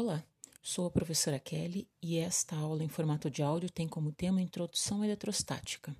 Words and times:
Olá, 0.00 0.22
sou 0.62 0.86
a 0.86 0.90
professora 0.92 1.40
Kelly 1.40 1.88
e 2.00 2.18
esta 2.18 2.54
aula 2.54 2.84
em 2.84 2.88
formato 2.88 3.28
de 3.28 3.42
áudio 3.42 3.68
tem 3.68 3.88
como 3.88 4.12
tema 4.12 4.40
Introdução 4.40 5.02
Eletrostática. 5.02 5.92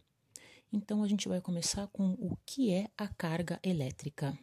Então 0.73 1.03
a 1.03 1.09
gente 1.09 1.29
vai 1.29 1.41
começar 1.41 1.89
com 1.89 2.13
o 2.13 2.39
que 2.47 2.73
é 2.73 2.87
a 2.97 3.09
carga 3.09 3.59
elétrica. 3.61 4.39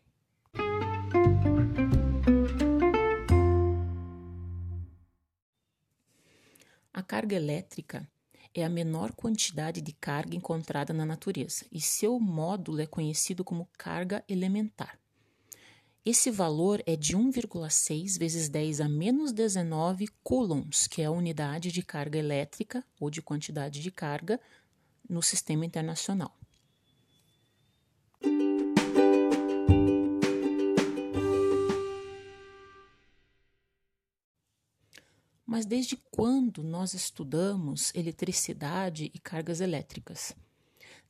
A 6.94 7.02
carga 7.02 7.38
elétrica 7.38 8.06
é 8.54 8.66
a 8.66 8.70
menor 8.70 9.14
quantidade 9.14 9.80
de 9.80 9.94
carga 9.94 10.36
encontrada 10.36 10.92
na 10.92 11.06
natureza 11.06 11.66
e 11.72 11.80
seu 11.80 12.20
módulo 12.20 12.82
é 12.82 12.86
conhecido 12.86 13.42
como 13.42 13.70
carga 13.78 14.22
elementar. 14.28 15.00
Esse 16.06 16.30
valor 16.30 16.84
é 16.86 16.96
de 16.96 17.18
1,6 17.18 18.20
vezes 18.20 18.48
10 18.48 18.80
a 18.80 18.88
menos 18.88 19.32
19 19.32 20.08
coulombs, 20.24 20.86
que 20.86 21.02
é 21.02 21.06
a 21.06 21.12
unidade 21.12 21.72
de 21.72 21.82
carga 21.82 22.20
elétrica 22.20 22.86
ou 23.00 23.10
de 23.10 23.24
quantidade 23.24 23.82
de 23.82 23.90
carga 23.90 24.40
no 25.10 25.24
sistema 25.24 25.66
internacional. 25.66 26.38
Mas 35.44 35.66
desde 35.66 35.98
quando 36.12 36.62
nós 36.62 36.94
estudamos 36.94 37.92
eletricidade 37.96 39.10
e 39.12 39.18
cargas 39.18 39.60
elétricas? 39.60 40.36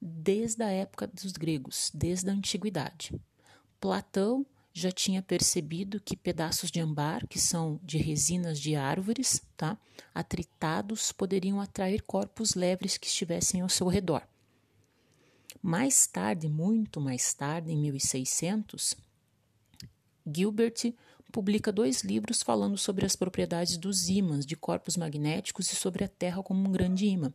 Desde 0.02 0.64
a 0.64 0.70
época 0.70 1.06
dos 1.06 1.34
gregos, 1.34 1.92
desde 1.94 2.30
a 2.30 2.34
antiguidade. 2.34 3.14
Platão 3.78 4.46
já 4.78 4.92
tinha 4.92 5.22
percebido 5.22 6.02
que 6.02 6.18
pedaços 6.18 6.70
de 6.70 6.82
ambar, 6.82 7.26
que 7.28 7.40
são 7.40 7.80
de 7.82 7.98
resinas 7.98 8.60
de 8.60 8.76
árvores, 8.76 9.42
tá, 9.56 9.78
atritados, 10.14 11.14
poderiam 11.14 11.62
atrair 11.62 12.02
corpos 12.02 12.56
leves 12.56 12.98
que 12.98 13.08
estivessem 13.08 13.62
ao 13.62 13.70
seu 13.70 13.88
redor. 13.88 14.28
Mais 15.62 16.06
tarde, 16.06 16.50
muito 16.50 17.00
mais 17.00 17.34
tarde, 17.34 17.72
em 17.72 17.78
1600, 17.78 18.98
Gilbert 20.28 20.94
publica 21.32 21.72
dois 21.72 22.02
livros 22.02 22.44
falando 22.44 22.78
sobre 22.78 23.06
as 23.06 23.16
propriedades 23.16 23.78
dos 23.78 24.10
ímãs 24.10 24.46
de 24.46 24.58
corpos 24.58 24.98
magnéticos 24.98 25.72
e 25.72 25.76
sobre 25.78 26.04
a 26.04 26.10
Terra 26.10 26.44
como 26.44 26.68
um 26.68 26.72
grande 26.72 27.06
ímã. 27.06 27.34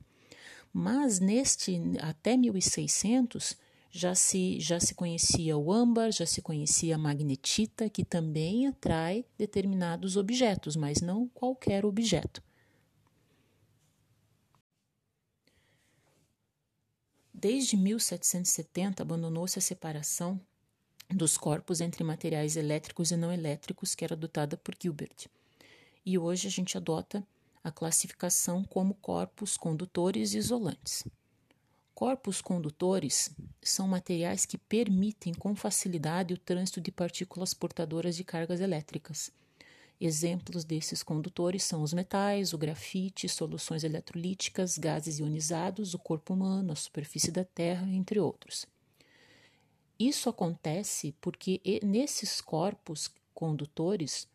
Mas 0.70 1.18
neste 1.18 1.80
até 2.00 2.36
1600 2.36 3.56
já 3.90 4.14
se, 4.14 4.60
já 4.60 4.78
se 4.78 4.94
conhecia 4.94 5.56
o 5.56 5.72
âmbar, 5.72 6.12
já 6.12 6.24
se 6.24 6.40
conhecia 6.40 6.94
a 6.94 6.98
magnetita, 6.98 7.90
que 7.90 8.04
também 8.04 8.68
atrai 8.68 9.24
determinados 9.36 10.16
objetos, 10.16 10.76
mas 10.76 11.00
não 11.00 11.28
qualquer 11.28 11.84
objeto. 11.84 12.42
Desde 17.34 17.76
1770, 17.76 19.02
abandonou-se 19.02 19.58
a 19.58 19.62
separação 19.62 20.40
dos 21.08 21.36
corpos 21.36 21.80
entre 21.80 22.04
materiais 22.04 22.54
elétricos 22.54 23.10
e 23.10 23.16
não 23.16 23.32
elétricos, 23.32 23.94
que 23.94 24.04
era 24.04 24.14
adotada 24.14 24.56
por 24.56 24.76
Gilbert. 24.80 25.26
E 26.04 26.18
hoje 26.18 26.46
a 26.46 26.50
gente 26.50 26.76
adota 26.76 27.26
a 27.64 27.72
classificação 27.72 28.62
como 28.62 28.94
corpos 28.94 29.56
condutores 29.56 30.34
e 30.34 30.38
isolantes. 30.38 31.04
Corpos 32.00 32.40
condutores 32.40 33.30
são 33.60 33.86
materiais 33.86 34.46
que 34.46 34.56
permitem 34.56 35.34
com 35.34 35.54
facilidade 35.54 36.32
o 36.32 36.38
trânsito 36.38 36.80
de 36.80 36.90
partículas 36.90 37.52
portadoras 37.52 38.16
de 38.16 38.24
cargas 38.24 38.58
elétricas. 38.58 39.30
Exemplos 40.00 40.64
desses 40.64 41.02
condutores 41.02 41.62
são 41.62 41.82
os 41.82 41.92
metais, 41.92 42.54
o 42.54 42.58
grafite, 42.58 43.28
soluções 43.28 43.84
eletrolíticas, 43.84 44.78
gases 44.78 45.18
ionizados, 45.18 45.92
o 45.92 45.98
corpo 45.98 46.32
humano, 46.32 46.72
a 46.72 46.74
superfície 46.74 47.30
da 47.30 47.44
Terra, 47.44 47.86
entre 47.92 48.18
outros. 48.18 48.64
Isso 49.98 50.30
acontece 50.30 51.14
porque 51.20 51.60
nesses 51.84 52.40
corpos 52.40 53.10
condutores, 53.34 54.26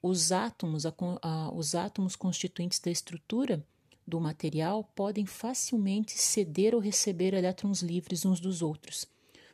os 0.00 0.32
átomos, 0.32 0.86
a, 0.86 0.94
a, 1.20 1.52
os 1.52 1.74
átomos 1.74 2.16
constituintes 2.16 2.78
da 2.78 2.90
estrutura 2.90 3.62
do 4.06 4.20
material 4.20 4.84
podem 4.94 5.26
facilmente 5.26 6.18
ceder 6.18 6.74
ou 6.74 6.80
receber 6.80 7.34
elétrons 7.34 7.82
livres 7.82 8.24
uns 8.24 8.40
dos 8.40 8.62
outros, 8.62 9.06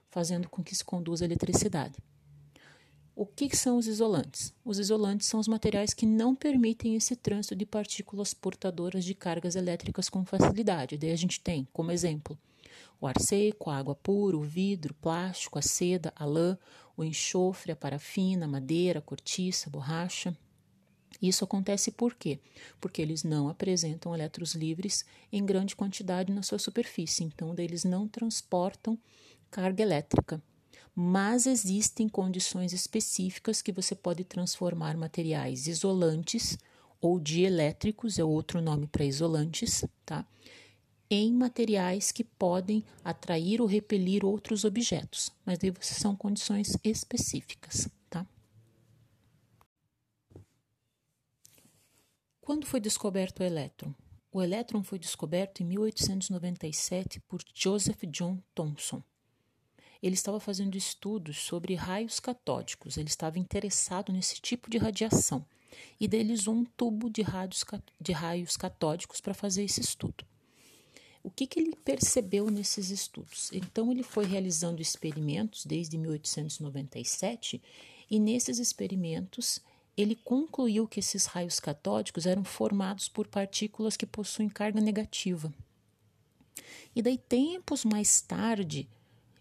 fazendo 0.08 0.48
com 0.48 0.62
que 0.62 0.74
se 0.74 0.84
conduza 0.84 1.24
eletricidade. 1.24 1.96
O 3.14 3.26
que 3.26 3.54
são 3.56 3.78
os 3.78 3.88
isolantes? 3.88 4.54
Os 4.64 4.78
isolantes 4.78 5.26
são 5.26 5.40
os 5.40 5.48
materiais 5.48 5.92
que 5.92 6.06
não 6.06 6.36
permitem 6.36 6.94
esse 6.94 7.16
trânsito 7.16 7.56
de 7.56 7.66
partículas 7.66 8.32
portadoras 8.32 9.04
de 9.04 9.12
cargas 9.12 9.56
elétricas 9.56 10.08
com 10.08 10.24
facilidade. 10.24 10.96
Daí 10.96 11.10
a 11.10 11.16
gente 11.16 11.40
tem, 11.40 11.66
como 11.72 11.90
exemplo, 11.90 12.38
o 13.00 13.08
ar 13.08 13.20
seco, 13.20 13.70
a 13.70 13.76
água 13.76 13.96
pura, 13.96 14.36
o 14.36 14.42
vidro, 14.42 14.92
o 14.92 15.02
plástico, 15.02 15.58
a 15.58 15.62
seda, 15.62 16.12
a 16.14 16.24
lã, 16.24 16.56
o 16.96 17.02
enxofre, 17.02 17.72
a 17.72 17.76
parafina, 17.76 18.44
a 18.44 18.48
madeira, 18.48 19.00
a 19.00 19.02
cortiça, 19.02 19.68
a 19.68 19.72
borracha. 19.72 20.36
Isso 21.20 21.44
acontece 21.44 21.90
por 21.90 22.14
quê? 22.14 22.38
Porque 22.80 23.02
eles 23.02 23.24
não 23.24 23.48
apresentam 23.48 24.14
elétrons 24.14 24.54
livres 24.54 25.04
em 25.32 25.44
grande 25.44 25.74
quantidade 25.74 26.32
na 26.32 26.42
sua 26.42 26.58
superfície, 26.58 27.24
então 27.24 27.54
eles 27.58 27.84
não 27.84 28.06
transportam 28.06 28.98
carga 29.50 29.82
elétrica. 29.82 30.42
Mas 30.94 31.46
existem 31.46 32.08
condições 32.08 32.72
específicas 32.72 33.62
que 33.62 33.72
você 33.72 33.94
pode 33.94 34.24
transformar 34.24 34.96
materiais 34.96 35.66
isolantes 35.66 36.58
ou 37.00 37.20
dielétricos, 37.20 38.18
é 38.18 38.24
outro 38.24 38.60
nome 38.60 38.86
para 38.86 39.04
isolantes, 39.04 39.84
tá? 40.04 40.26
Em 41.10 41.32
materiais 41.32 42.12
que 42.12 42.24
podem 42.24 42.84
atrair 43.04 43.60
ou 43.60 43.66
repelir 43.66 44.24
outros 44.24 44.64
objetos, 44.64 45.30
mas 45.46 45.58
são 45.80 46.14
condições 46.14 46.76
específicas. 46.84 47.88
Quando 52.48 52.64
foi 52.64 52.80
descoberto 52.80 53.40
o 53.40 53.42
elétron? 53.44 53.94
O 54.32 54.42
elétron 54.42 54.82
foi 54.82 54.98
descoberto 54.98 55.62
em 55.62 55.66
1897 55.66 57.20
por 57.28 57.42
Joseph 57.52 58.02
John 58.06 58.38
Thomson. 58.54 59.02
Ele 60.02 60.14
estava 60.14 60.40
fazendo 60.40 60.74
estudos 60.74 61.36
sobre 61.36 61.74
raios 61.74 62.18
catódicos, 62.18 62.96
ele 62.96 63.10
estava 63.10 63.38
interessado 63.38 64.14
nesse 64.14 64.40
tipo 64.40 64.70
de 64.70 64.78
radiação 64.78 65.44
e 66.00 66.06
idealizou 66.06 66.54
um 66.54 66.64
tubo 66.64 67.10
de, 67.10 67.22
de 68.00 68.12
raios 68.12 68.56
catódicos 68.56 69.20
para 69.20 69.34
fazer 69.34 69.64
esse 69.64 69.82
estudo. 69.82 70.24
O 71.22 71.30
que, 71.30 71.46
que 71.46 71.60
ele 71.60 71.76
percebeu 71.76 72.48
nesses 72.50 72.88
estudos? 72.88 73.50
Então, 73.52 73.92
ele 73.92 74.02
foi 74.02 74.24
realizando 74.24 74.80
experimentos 74.80 75.66
desde 75.66 75.98
1897 75.98 77.60
e 78.10 78.18
nesses 78.18 78.58
experimentos 78.58 79.60
ele 80.00 80.14
concluiu 80.14 80.86
que 80.86 81.00
esses 81.00 81.26
raios 81.26 81.58
catódicos 81.58 82.24
eram 82.24 82.44
formados 82.44 83.08
por 83.08 83.26
partículas 83.26 83.96
que 83.96 84.06
possuem 84.06 84.48
carga 84.48 84.80
negativa. 84.80 85.52
E 86.94 87.02
daí, 87.02 87.18
tempos 87.18 87.84
mais 87.84 88.20
tarde, 88.20 88.88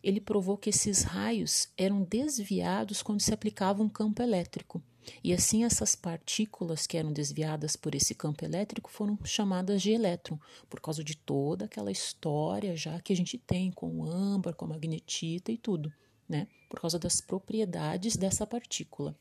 ele 0.03 0.19
provou 0.19 0.57
que 0.57 0.71
esses 0.71 1.03
raios 1.03 1.69
eram 1.77 2.01
desviados 2.01 3.03
quando 3.03 3.21
se 3.21 3.33
aplicava 3.33 3.83
um 3.83 3.89
campo 3.89 4.21
elétrico. 4.21 4.81
E 5.23 5.31
assim, 5.31 5.63
essas 5.63 5.95
partículas 5.95 6.87
que 6.87 6.97
eram 6.97 7.13
desviadas 7.13 7.75
por 7.75 7.93
esse 7.93 8.15
campo 8.15 8.43
elétrico 8.43 8.91
foram 8.91 9.17
chamadas 9.23 9.81
de 9.81 9.91
elétron, 9.91 10.39
por 10.69 10.81
causa 10.81 11.03
de 11.03 11.15
toda 11.15 11.65
aquela 11.65 11.91
história 11.91 12.75
já 12.75 12.99
que 12.99 13.13
a 13.13 13.15
gente 13.15 13.37
tem 13.37 13.71
com 13.71 13.89
o 13.99 14.05
âmbar, 14.05 14.55
com 14.55 14.65
a 14.65 14.69
magnetita 14.69 15.51
e 15.51 15.57
tudo, 15.57 15.93
né? 16.27 16.47
Por 16.67 16.81
causa 16.81 16.99
das 16.99 17.21
propriedades 17.21 18.17
dessa 18.17 18.45
partícula. 18.45 19.15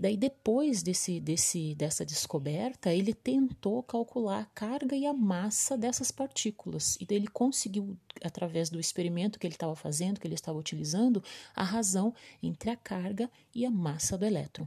Daí, 0.00 0.16
depois 0.16 0.82
desse, 0.82 1.20
desse, 1.20 1.74
dessa 1.74 2.06
descoberta, 2.06 2.90
ele 2.90 3.12
tentou 3.12 3.82
calcular 3.82 4.40
a 4.40 4.44
carga 4.46 4.96
e 4.96 5.04
a 5.04 5.12
massa 5.12 5.76
dessas 5.76 6.10
partículas. 6.10 6.96
E 6.98 7.04
daí 7.04 7.18
ele 7.18 7.28
conseguiu, 7.28 7.98
através 8.24 8.70
do 8.70 8.80
experimento 8.80 9.38
que 9.38 9.46
ele 9.46 9.52
estava 9.52 9.76
fazendo, 9.76 10.18
que 10.18 10.26
ele 10.26 10.36
estava 10.36 10.56
utilizando, 10.56 11.22
a 11.54 11.62
razão 11.62 12.14
entre 12.42 12.70
a 12.70 12.76
carga 12.76 13.30
e 13.54 13.66
a 13.66 13.70
massa 13.70 14.16
do 14.16 14.24
elétron. 14.24 14.66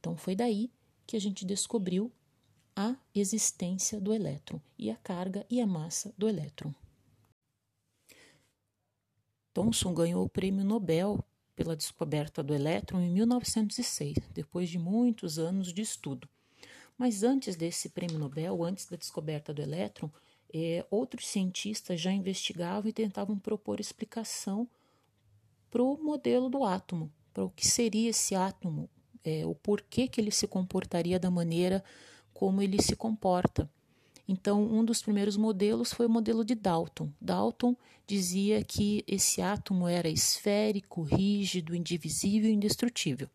Então, 0.00 0.16
foi 0.16 0.34
daí 0.34 0.68
que 1.06 1.16
a 1.16 1.20
gente 1.20 1.44
descobriu 1.44 2.10
a 2.74 2.96
existência 3.14 4.00
do 4.00 4.12
elétron 4.12 4.60
e 4.76 4.90
a 4.90 4.96
carga 4.96 5.46
e 5.48 5.60
a 5.60 5.66
massa 5.66 6.12
do 6.18 6.28
elétron. 6.28 6.74
Thomson 9.54 9.94
ganhou 9.94 10.24
o 10.24 10.28
prêmio 10.28 10.64
Nobel 10.64 11.24
pela 11.56 11.74
descoberta 11.74 12.42
do 12.42 12.54
elétron 12.54 13.00
em 13.00 13.10
1906, 13.10 14.18
depois 14.32 14.68
de 14.68 14.78
muitos 14.78 15.38
anos 15.38 15.72
de 15.72 15.82
estudo. 15.82 16.28
Mas 16.96 17.22
antes 17.22 17.56
desse 17.56 17.88
prêmio 17.88 18.18
Nobel, 18.18 18.62
antes 18.62 18.86
da 18.86 18.96
descoberta 18.96 19.52
do 19.52 19.62
elétron, 19.62 20.10
eh, 20.54 20.86
outros 20.90 21.26
cientistas 21.26 22.00
já 22.00 22.12
investigavam 22.12 22.88
e 22.88 22.92
tentavam 22.92 23.38
propor 23.38 23.80
explicação 23.80 24.68
para 25.70 25.82
o 25.82 25.96
modelo 25.96 26.48
do 26.48 26.62
átomo, 26.62 27.12
para 27.34 27.44
o 27.44 27.50
que 27.50 27.66
seria 27.66 28.10
esse 28.10 28.34
átomo 28.34 28.88
é, 29.26 29.44
o 29.44 29.56
porquê 29.56 30.06
que 30.06 30.20
ele 30.20 30.30
se 30.30 30.46
comportaria 30.46 31.18
da 31.18 31.30
maneira 31.30 31.82
como 32.32 32.62
ele 32.62 32.80
se 32.80 32.94
comporta. 32.94 33.68
Então, 34.28 34.62
um 34.62 34.84
dos 34.84 35.02
primeiros 35.02 35.36
modelos 35.36 35.92
foi 35.92 36.06
o 36.06 36.10
modelo 36.10 36.44
de 36.44 36.54
Dalton. 36.54 37.10
Dalton 37.20 37.76
dizia 38.06 38.62
que 38.64 39.04
esse 39.06 39.40
átomo 39.40 39.86
era 39.86 40.08
esférico, 40.08 41.02
rígido, 41.02 41.76
indivisível 41.76 42.50
e 42.50 42.54
indestrutível, 42.54 43.28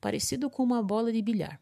parecido 0.00 0.48
com 0.48 0.62
uma 0.62 0.82
bola 0.82 1.12
de 1.12 1.20
bilhar. 1.20 1.60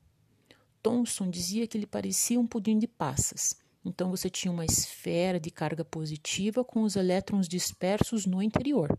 Thomson 0.83 1.31
dizia 1.31 1.67
que 1.67 1.79
ele 1.79 1.87
parecia 1.87 2.39
um 2.39 2.47
pudim 2.47 2.79
de 2.79 2.89
passas. 2.89 3.57
Então, 3.85 4.11
você 4.11 4.29
tinha 4.29 4.53
uma 4.53 4.65
esfera 4.65 5.41
de 5.41 5.51
carga 5.51 5.85
positiva 5.85 6.63
com 6.63 6.83
os 6.83 6.95
elétrons 6.95 7.49
dispersos 7.49 8.27
no 8.27 8.43
interior. 8.43 8.99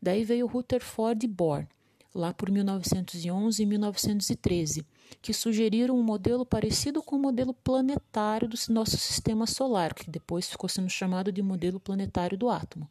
Daí 0.00 0.24
veio 0.24 0.46
Rutherford 0.46 1.26
Bohr, 1.26 1.66
lá 2.14 2.32
por 2.32 2.50
1911 2.50 3.62
e 3.62 3.66
1913, 3.66 4.86
que 5.20 5.32
sugeriram 5.32 5.98
um 5.98 6.02
modelo 6.02 6.44
parecido 6.44 7.02
com 7.02 7.16
o 7.16 7.18
modelo 7.18 7.52
planetário 7.52 8.48
do 8.48 8.56
nosso 8.70 8.96
sistema 8.96 9.46
solar, 9.46 9.94
que 9.94 10.10
depois 10.10 10.48
ficou 10.48 10.68
sendo 10.68 10.88
chamado 10.88 11.32
de 11.32 11.42
modelo 11.42 11.80
planetário 11.80 12.36
do 12.36 12.48
átomo, 12.48 12.90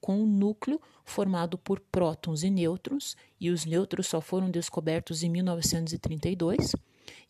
com 0.00 0.20
um 0.20 0.26
núcleo 0.26 0.80
formado 1.04 1.56
por 1.58 1.80
prótons 1.80 2.42
e 2.42 2.50
nêutrons, 2.50 3.16
e 3.40 3.50
os 3.50 3.64
nêutrons 3.64 4.06
só 4.06 4.20
foram 4.20 4.50
descobertos 4.50 5.22
em 5.22 5.30
1932, 5.30 6.72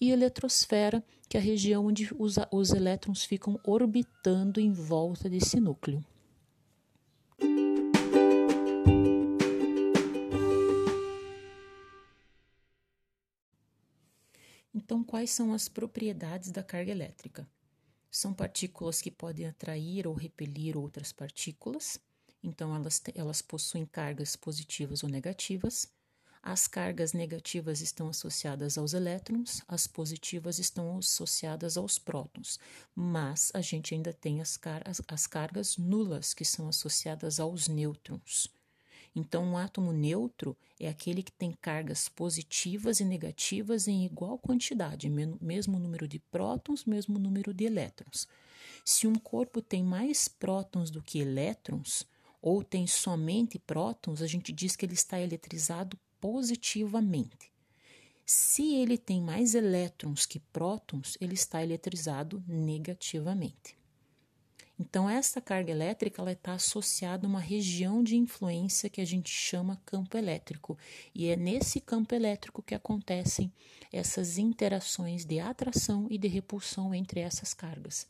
e 0.01 0.11
eletrosfera, 0.11 1.03
que 1.29 1.37
é 1.37 1.41
a 1.41 1.43
região 1.43 1.87
onde 1.87 2.11
os, 2.19 2.37
os 2.51 2.71
elétrons 2.71 3.25
ficam 3.25 3.59
orbitando 3.65 4.61
em 4.61 4.73
volta 4.73 5.29
desse 5.29 5.59
núcleo. 5.61 6.05
Então, 14.85 15.03
quais 15.03 15.31
são 15.31 15.55
as 15.55 15.67
propriedades 15.67 16.51
da 16.51 16.63
carga 16.63 16.91
elétrica? 16.91 17.49
São 18.11 18.35
partículas 18.35 19.01
que 19.01 19.11
podem 19.11 19.47
atrair 19.47 20.07
ou 20.07 20.13
repelir 20.13 20.77
outras 20.77 21.11
partículas, 21.11 21.99
então 22.43 22.75
elas, 22.75 23.01
elas 23.15 23.41
possuem 23.41 23.87
cargas 23.87 24.37
positivas 24.37 25.03
ou 25.03 25.09
negativas. 25.09 25.89
As 26.43 26.67
cargas 26.67 27.15
negativas 27.15 27.81
estão 27.81 28.11
associadas 28.11 28.77
aos 28.77 28.93
elétrons, 28.93 29.63
as 29.67 29.87
positivas 29.87 30.59
estão 30.59 30.99
associadas 30.99 31.79
aos 31.79 31.99
prótons, 31.99 32.61
mas 32.95 33.51
a 33.55 33.63
gente 33.63 33.95
ainda 33.95 34.13
tem 34.13 34.43
as, 34.43 34.59
car 34.59 34.83
as, 34.85 35.01
as 35.09 35.27
cargas 35.27 35.79
nulas, 35.79 36.35
que 36.35 36.45
são 36.45 36.69
associadas 36.69 37.41
aos 37.41 37.69
nêutrons. 37.69 38.55
Então, 39.17 39.45
um 39.45 39.57
átomo 39.57 39.93
neutro 39.93 40.57
é 40.79 40.89
aquele 40.89 41.23
que 41.23 41.31
tem 41.31 41.53
cargas 41.53 42.09
positivas 42.09 42.99
e 42.99 43.05
negativas 43.05 43.87
em 43.87 44.05
igual 44.05 44.37
quantidade, 44.39 45.09
mesmo 45.09 45.79
número 45.79 46.09
de 46.09 46.19
prótons, 46.19 46.85
mesmo 46.85 47.19
número 47.19 47.55
de 47.55 47.65
elétrons. 47.65 48.27
Se 48.85 49.07
um 49.07 49.15
corpo 49.15 49.63
tem 49.63 49.85
mais 49.85 50.27
prótons 50.27 50.91
do 50.91 51.01
que 51.01 51.21
elétrons, 51.21 52.05
ou 52.43 52.63
tem 52.63 52.87
somente 52.87 53.59
prótons, 53.59 54.21
a 54.21 54.27
gente 54.27 54.53
diz 54.53 54.77
que 54.77 54.85
ele 54.85 54.95
está 54.95 55.19
eletrizado 55.19 55.97
positivamente. 56.21 57.53
Se 58.27 58.75
ele 58.75 58.99
tem 58.99 59.21
mais 59.21 59.55
elétrons 59.55 60.27
que 60.27 60.41
prótons, 60.41 61.17
ele 61.21 61.35
está 61.35 61.63
eletrizado 61.63 62.43
negativamente. 62.49 63.77
Então, 64.79 65.09
essa 65.09 65.41
carga 65.41 65.71
elétrica 65.71 66.29
está 66.33 66.55
associada 66.55 67.27
a 67.27 67.31
uma 67.31 67.39
região 67.39 68.03
de 68.03 68.17
influência 68.17 68.91
que 68.91 69.01
a 69.01 69.05
gente 69.05 69.31
chama 69.31 69.81
campo 69.87 70.17
elétrico. 70.17 70.77
E 71.15 71.29
é 71.29 71.37
nesse 71.37 71.81
campo 71.81 72.15
elétrico 72.15 72.63
que 72.63 72.75
acontecem 72.75 73.53
essas 73.93 74.37
interações 74.37 75.25
de 75.25 75.39
atração 75.39 76.09
e 76.11 76.19
de 76.19 76.27
repulsão 76.27 76.93
entre 76.93 77.21
essas 77.21 77.55
cargas 77.55 78.09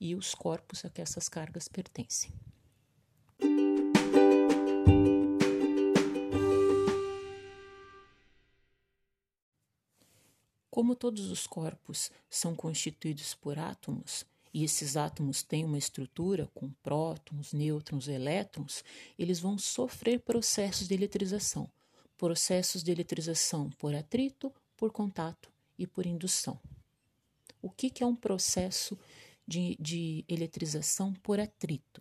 e 0.00 0.14
os 0.14 0.34
corpos 0.34 0.84
a 0.84 0.90
que 0.90 1.02
essas 1.02 1.28
cargas 1.28 1.66
pertencem. 1.66 2.30
Como 10.70 10.96
todos 10.96 11.30
os 11.30 11.46
corpos 11.46 12.10
são 12.28 12.54
constituídos 12.54 13.32
por 13.34 13.58
átomos, 13.58 14.24
e 14.54 14.62
esses 14.62 14.96
átomos 14.96 15.42
têm 15.42 15.64
uma 15.64 15.76
estrutura 15.76 16.48
com 16.54 16.70
prótons, 16.80 17.52
nêutrons, 17.52 18.06
elétrons, 18.06 18.84
eles 19.18 19.40
vão 19.40 19.58
sofrer 19.58 20.20
processos 20.20 20.86
de 20.86 20.94
eletrização. 20.94 21.68
Processos 22.16 22.84
de 22.84 22.92
eletrização 22.92 23.68
por 23.70 23.92
atrito, 23.96 24.54
por 24.76 24.92
contato 24.92 25.50
e 25.76 25.88
por 25.88 26.06
indução. 26.06 26.60
O 27.60 27.68
que, 27.68 27.90
que 27.90 28.04
é 28.04 28.06
um 28.06 28.14
processo 28.14 28.96
de, 29.44 29.76
de 29.80 30.24
eletrização 30.28 31.12
por 31.14 31.40
atrito? 31.40 32.00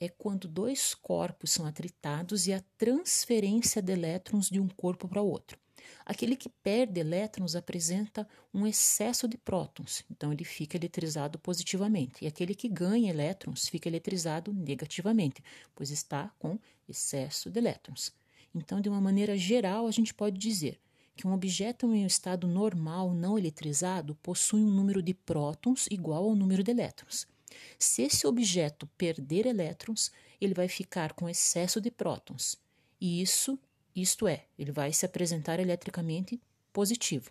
É 0.00 0.08
quando 0.08 0.48
dois 0.48 0.96
corpos 0.96 1.52
são 1.52 1.64
atritados 1.64 2.48
e 2.48 2.52
a 2.52 2.64
transferência 2.76 3.80
de 3.80 3.92
elétrons 3.92 4.50
de 4.50 4.58
um 4.58 4.68
corpo 4.68 5.06
para 5.06 5.22
o 5.22 5.28
outro. 5.28 5.56
Aquele 6.04 6.36
que 6.36 6.48
perde 6.48 7.00
elétrons 7.00 7.54
apresenta 7.54 8.26
um 8.52 8.66
excesso 8.66 9.28
de 9.28 9.36
prótons, 9.36 10.04
então 10.10 10.32
ele 10.32 10.44
fica 10.44 10.76
eletrizado 10.76 11.38
positivamente. 11.38 12.24
E 12.24 12.26
aquele 12.26 12.54
que 12.54 12.68
ganha 12.68 13.10
elétrons 13.10 13.68
fica 13.68 13.88
eletrizado 13.88 14.52
negativamente, 14.52 15.42
pois 15.74 15.90
está 15.90 16.32
com 16.38 16.58
excesso 16.88 17.50
de 17.50 17.58
elétrons. 17.58 18.12
Então, 18.54 18.80
de 18.80 18.88
uma 18.88 19.00
maneira 19.00 19.36
geral, 19.36 19.86
a 19.86 19.90
gente 19.90 20.14
pode 20.14 20.38
dizer 20.38 20.80
que 21.14 21.26
um 21.26 21.32
objeto 21.32 21.92
em 21.92 22.04
um 22.04 22.06
estado 22.06 22.46
normal 22.46 23.12
não 23.12 23.36
eletrizado 23.36 24.14
possui 24.16 24.62
um 24.62 24.70
número 24.70 25.02
de 25.02 25.12
prótons 25.12 25.86
igual 25.90 26.24
ao 26.24 26.36
número 26.36 26.62
de 26.62 26.70
elétrons. 26.70 27.26
Se 27.78 28.02
esse 28.02 28.26
objeto 28.26 28.86
perder 28.96 29.46
elétrons, 29.46 30.12
ele 30.40 30.54
vai 30.54 30.68
ficar 30.68 31.12
com 31.14 31.28
excesso 31.28 31.80
de 31.80 31.90
prótons, 31.90 32.56
e 33.00 33.20
isso 33.20 33.58
isto 34.02 34.28
é, 34.28 34.46
ele 34.58 34.72
vai 34.72 34.92
se 34.92 35.06
apresentar 35.06 35.58
eletricamente 35.58 36.40
positivo. 36.72 37.30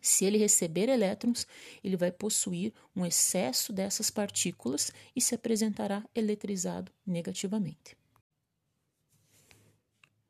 Se 0.00 0.24
ele 0.24 0.38
receber 0.38 0.88
elétrons, 0.88 1.46
ele 1.82 1.96
vai 1.96 2.12
possuir 2.12 2.72
um 2.94 3.04
excesso 3.04 3.72
dessas 3.72 4.10
partículas 4.10 4.92
e 5.14 5.20
se 5.20 5.34
apresentará 5.34 6.04
eletrizado 6.14 6.92
negativamente. 7.06 7.96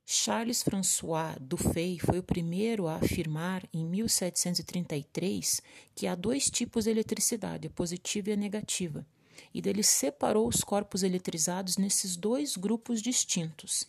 Charles 0.07 0.63
François 0.63 1.37
Dufay 1.39 1.99
foi 1.99 2.19
o 2.19 2.23
primeiro 2.23 2.89
a 2.89 2.97
afirmar 2.97 3.63
em 3.71 3.85
1733 3.85 5.61
que 5.95 6.07
há 6.07 6.15
dois 6.15 6.49
tipos 6.49 6.85
de 6.85 6.91
eletricidade, 6.91 7.67
a 7.67 7.71
positiva 7.71 8.31
e 8.31 8.33
a 8.33 8.37
negativa, 8.37 9.07
e 9.53 9.61
dele 9.61 9.83
separou 9.83 10.49
os 10.49 10.65
corpos 10.65 11.03
eletrizados 11.03 11.77
nesses 11.77 12.17
dois 12.17 12.57
grupos 12.57 13.03
distintos 13.03 13.87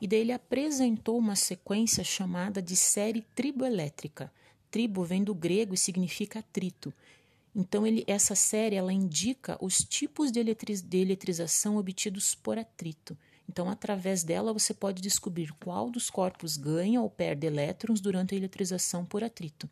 e 0.00 0.06
daí 0.06 0.20
ele 0.20 0.32
apresentou 0.32 1.18
uma 1.18 1.36
sequência 1.36 2.02
chamada 2.02 2.60
de 2.60 2.76
série 2.76 3.22
triboelétrica. 3.34 4.32
Tribo 4.70 5.04
vem 5.04 5.22
do 5.22 5.34
grego 5.34 5.74
e 5.74 5.78
significa 5.78 6.40
atrito. 6.40 6.92
Então, 7.54 7.86
ele, 7.86 8.02
essa 8.06 8.34
série 8.34 8.74
ela 8.74 8.92
indica 8.92 9.56
os 9.60 9.78
tipos 9.84 10.32
de, 10.32 10.42
de 10.42 10.98
eletrização 10.98 11.76
obtidos 11.76 12.34
por 12.34 12.58
atrito. 12.58 13.16
Então, 13.48 13.70
através 13.70 14.24
dela, 14.24 14.52
você 14.52 14.74
pode 14.74 15.00
descobrir 15.00 15.52
qual 15.62 15.90
dos 15.90 16.10
corpos 16.10 16.56
ganha 16.56 17.00
ou 17.00 17.08
perde 17.08 17.46
elétrons 17.46 18.00
durante 18.00 18.34
a 18.34 18.38
eletrização 18.38 19.04
por 19.04 19.22
atrito. 19.22 19.68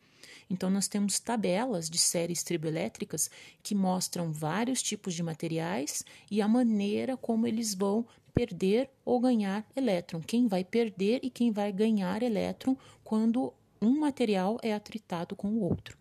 Então, 0.48 0.70
nós 0.70 0.88
temos 0.88 1.18
tabelas 1.18 1.88
de 1.88 1.98
séries 1.98 2.42
triboelétricas 2.42 3.30
que 3.62 3.74
mostram 3.74 4.32
vários 4.32 4.82
tipos 4.82 5.14
de 5.14 5.22
materiais 5.22 6.04
e 6.30 6.40
a 6.40 6.48
maneira 6.48 7.16
como 7.16 7.46
eles 7.46 7.74
vão 7.74 8.06
perder 8.32 8.90
ou 9.04 9.20
ganhar 9.20 9.66
elétron. 9.76 10.20
Quem 10.20 10.46
vai 10.46 10.64
perder 10.64 11.20
e 11.22 11.30
quem 11.30 11.50
vai 11.50 11.72
ganhar 11.72 12.22
elétron 12.22 12.76
quando 13.04 13.52
um 13.80 13.98
material 14.00 14.58
é 14.62 14.72
atritado 14.72 15.36
com 15.36 15.48
o 15.48 15.60
outro. 15.60 15.98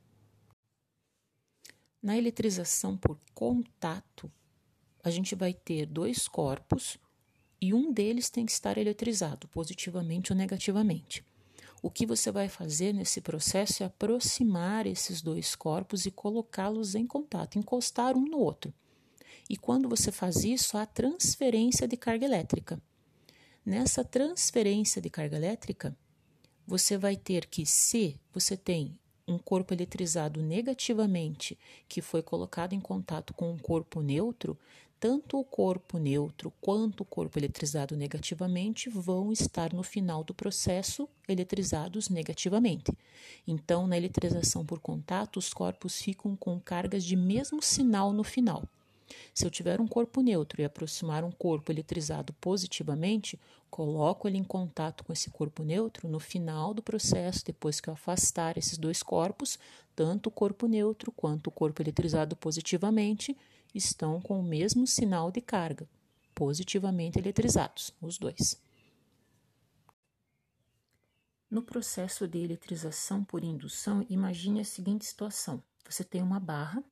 Na 2.01 2.17
eletrização 2.17 2.97
por 2.97 3.17
contato, 3.33 4.31
a 5.03 5.09
gente 5.09 5.35
vai 5.35 5.53
ter 5.53 5.85
dois 5.85 6.27
corpos 6.27 6.97
e 7.59 7.73
um 7.73 7.91
deles 7.91 8.29
tem 8.29 8.45
que 8.45 8.51
estar 8.51 8.77
eletrizado, 8.77 9.47
positivamente 9.47 10.31
ou 10.31 10.37
negativamente. 10.37 11.23
O 11.81 11.89
que 11.89 12.05
você 12.05 12.31
vai 12.31 12.47
fazer 12.47 12.93
nesse 12.93 13.21
processo 13.21 13.81
é 13.81 13.87
aproximar 13.87 14.85
esses 14.85 15.21
dois 15.21 15.55
corpos 15.55 16.05
e 16.05 16.11
colocá-los 16.11 16.93
em 16.93 17.07
contato, 17.07 17.57
encostar 17.57 18.15
um 18.15 18.25
no 18.25 18.37
outro. 18.37 18.71
E 19.49 19.57
quando 19.57 19.89
você 19.89 20.11
faz 20.11 20.43
isso, 20.43 20.77
há 20.77 20.85
transferência 20.85 21.87
de 21.87 21.97
carga 21.97 22.25
elétrica. 22.25 22.81
Nessa 23.65 24.03
transferência 24.03 25.01
de 25.01 25.09
carga 25.09 25.35
elétrica, 25.35 25.97
você 26.67 26.97
vai 26.97 27.15
ter 27.15 27.47
que, 27.47 27.65
se 27.65 28.19
você 28.31 28.55
tem 28.55 28.97
um 29.27 29.37
corpo 29.37 29.73
eletrizado 29.73 30.41
negativamente 30.41 31.57
que 31.87 32.01
foi 32.01 32.21
colocado 32.21 32.73
em 32.73 32.79
contato 32.79 33.33
com 33.33 33.51
um 33.51 33.57
corpo 33.57 34.01
neutro, 34.01 34.57
tanto 35.01 35.39
o 35.39 35.43
corpo 35.43 35.97
neutro 35.97 36.53
quanto 36.61 37.01
o 37.01 37.05
corpo 37.05 37.39
eletrizado 37.39 37.97
negativamente 37.97 38.87
vão 38.87 39.31
estar 39.31 39.73
no 39.73 39.81
final 39.81 40.23
do 40.23 40.31
processo 40.31 41.09
eletrizados 41.27 42.07
negativamente. 42.07 42.93
Então, 43.47 43.87
na 43.87 43.97
eletrização 43.97 44.63
por 44.63 44.79
contato, 44.79 45.37
os 45.37 45.51
corpos 45.51 45.99
ficam 45.99 46.35
com 46.35 46.59
cargas 46.59 47.03
de 47.03 47.15
mesmo 47.15 47.63
sinal 47.63 48.13
no 48.13 48.23
final. 48.23 48.63
Se 49.33 49.43
eu 49.43 49.49
tiver 49.49 49.81
um 49.81 49.87
corpo 49.87 50.21
neutro 50.21 50.61
e 50.61 50.65
aproximar 50.65 51.23
um 51.23 51.31
corpo 51.31 51.71
eletrizado 51.71 52.31
positivamente, 52.33 53.39
coloco 53.71 54.27
ele 54.27 54.37
em 54.37 54.43
contato 54.43 55.03
com 55.03 55.11
esse 55.11 55.31
corpo 55.31 55.63
neutro 55.63 56.07
no 56.07 56.19
final 56.19 56.75
do 56.75 56.83
processo, 56.83 57.43
depois 57.43 57.81
que 57.81 57.89
eu 57.89 57.95
afastar 57.95 58.55
esses 58.55 58.77
dois 58.77 59.01
corpos, 59.01 59.57
tanto 59.95 60.27
o 60.27 60.31
corpo 60.31 60.67
neutro 60.67 61.11
quanto 61.11 61.47
o 61.47 61.51
corpo 61.51 61.81
eletrizado 61.81 62.35
positivamente 62.35 63.35
estão 63.73 64.21
com 64.21 64.39
o 64.39 64.43
mesmo 64.43 64.85
sinal 64.85 65.31
de 65.31 65.41
carga, 65.41 65.89
positivamente 66.33 67.19
eletrizados, 67.19 67.93
os 68.01 68.17
dois. 68.17 68.61
No 71.49 71.61
processo 71.61 72.27
de 72.27 72.39
eletrização 72.39 73.23
por 73.23 73.43
indução, 73.43 74.05
imagine 74.09 74.61
a 74.61 74.65
seguinte 74.65 75.05
situação: 75.05 75.61
você 75.85 76.03
tem 76.03 76.21
uma 76.21 76.39
barra 76.39 76.83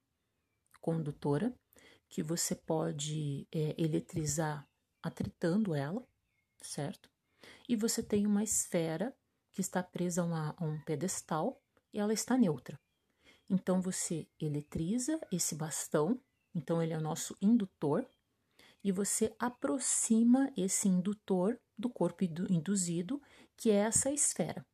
condutora 0.82 1.54
que 2.10 2.22
você 2.22 2.56
pode 2.56 3.48
é, 3.52 3.76
eletrizar 3.78 4.68
atritando 5.02 5.74
ela, 5.74 6.06
certo? 6.62 7.10
E 7.68 7.76
você 7.76 8.04
tem 8.04 8.26
uma 8.26 8.44
esfera 8.44 9.16
que 9.52 9.62
está 9.62 9.82
presa 9.82 10.22
a, 10.22 10.26
uma, 10.26 10.56
a 10.58 10.66
um 10.66 10.80
pedestal 10.82 11.62
e 11.94 12.00
ela 12.00 12.14
está 12.14 12.38
neutra. 12.38 12.80
Então 13.50 13.82
você 13.82 14.28
eletriza 14.40 15.20
esse 15.32 15.56
bastão 15.56 16.20
então, 16.54 16.82
ele 16.82 16.94
é 16.94 16.98
o 16.98 17.02
nosso 17.02 17.36
indutor 17.42 18.08
e 18.84 18.92
você 18.92 19.36
aproxima 19.38 20.52
esse 20.56 20.88
indutor 20.88 21.60
do 21.78 21.90
corpo 21.90 22.24
induzido, 22.24 23.22
que 23.58 23.70
é 23.70 23.76
essa 23.76 24.12
esfera, 24.12 24.66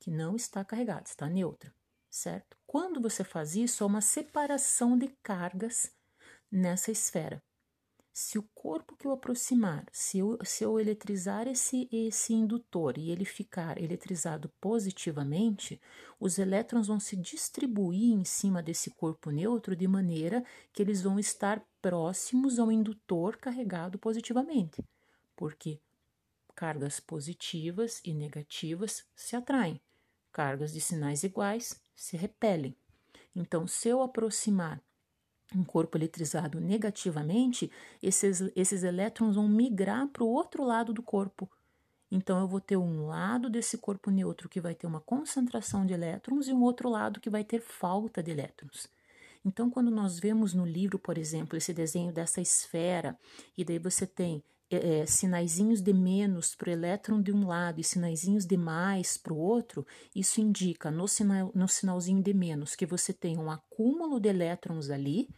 que 0.00 0.10
não 0.10 0.36
está 0.36 0.64
carregada, 0.64 1.04
está 1.06 1.28
neutra, 1.28 1.74
certo? 2.08 2.56
Quando 2.66 3.00
você 3.00 3.24
faz 3.24 3.54
isso, 3.54 3.82
há 3.82 3.86
uma 3.86 4.00
separação 4.00 4.96
de 4.96 5.08
cargas 5.22 5.92
nessa 6.50 6.90
esfera. 6.90 7.42
Se 8.12 8.38
o 8.38 8.42
corpo 8.54 8.96
que 8.96 9.06
eu 9.06 9.12
aproximar, 9.12 9.86
se 9.92 10.18
eu, 10.18 10.36
se 10.44 10.64
eu 10.64 10.80
eletrizar 10.80 11.46
esse, 11.46 11.88
esse 11.92 12.34
indutor 12.34 12.98
e 12.98 13.10
ele 13.10 13.24
ficar 13.24 13.80
eletrizado 13.80 14.48
positivamente, 14.60 15.80
os 16.18 16.38
elétrons 16.38 16.88
vão 16.88 16.98
se 16.98 17.16
distribuir 17.16 18.12
em 18.12 18.24
cima 18.24 18.62
desse 18.62 18.90
corpo 18.90 19.30
neutro 19.30 19.76
de 19.76 19.86
maneira 19.86 20.44
que 20.72 20.82
eles 20.82 21.02
vão 21.02 21.18
estar 21.18 21.64
próximos 21.80 22.58
ao 22.58 22.70
indutor 22.72 23.36
carregado 23.36 23.98
positivamente, 23.98 24.82
porque 25.36 25.80
cargas 26.54 26.98
positivas 26.98 28.02
e 28.04 28.12
negativas 28.12 29.04
se 29.14 29.36
atraem, 29.36 29.80
cargas 30.32 30.72
de 30.72 30.80
sinais 30.80 31.22
iguais 31.22 31.80
se 31.94 32.16
repelem. 32.16 32.76
Então, 33.34 33.66
se 33.66 33.88
eu 33.88 34.02
aproximar 34.02 34.82
um 35.54 35.64
corpo 35.64 35.96
eletrizado 35.96 36.60
negativamente, 36.60 37.70
esses, 38.02 38.40
esses 38.54 38.82
elétrons 38.82 39.34
vão 39.34 39.48
migrar 39.48 40.06
para 40.08 40.24
o 40.24 40.28
outro 40.28 40.64
lado 40.64 40.92
do 40.92 41.02
corpo. 41.02 41.50
Então, 42.10 42.40
eu 42.40 42.48
vou 42.48 42.60
ter 42.60 42.76
um 42.76 43.06
lado 43.06 43.48
desse 43.48 43.78
corpo 43.78 44.10
neutro 44.10 44.48
que 44.48 44.60
vai 44.60 44.74
ter 44.74 44.86
uma 44.86 45.00
concentração 45.00 45.86
de 45.86 45.94
elétrons 45.94 46.48
e 46.48 46.52
um 46.52 46.62
outro 46.62 46.88
lado 46.88 47.20
que 47.20 47.30
vai 47.30 47.44
ter 47.44 47.60
falta 47.60 48.22
de 48.22 48.32
elétrons. 48.32 48.88
Então, 49.44 49.70
quando 49.70 49.90
nós 49.90 50.18
vemos 50.18 50.52
no 50.52 50.66
livro, 50.66 50.98
por 50.98 51.16
exemplo, 51.16 51.56
esse 51.56 51.72
desenho 51.72 52.12
dessa 52.12 52.40
esfera, 52.40 53.16
e 53.56 53.64
daí 53.64 53.78
você 53.78 54.06
tem 54.06 54.42
é, 54.70 55.00
é 55.00 55.06
sinaizinhos 55.06 55.80
de 55.80 55.92
menos 55.92 56.54
para 56.54 56.68
o 56.68 56.72
elétron 56.72 57.22
de 57.22 57.32
um 57.32 57.46
lado 57.46 57.80
e 57.80 57.84
sinaizinhos 57.84 58.44
de 58.44 58.56
mais 58.56 59.16
para 59.16 59.32
o 59.32 59.38
outro, 59.38 59.86
isso 60.14 60.40
indica 60.40 60.90
no, 60.90 61.08
sinal, 61.08 61.50
no 61.54 61.68
sinalzinho 61.68 62.22
de 62.22 62.34
menos 62.34 62.76
que 62.76 62.84
você 62.84 63.12
tem 63.12 63.38
um 63.38 63.50
acúmulo 63.50 64.20
de 64.20 64.28
elétrons 64.28 64.90
ali 64.90 65.28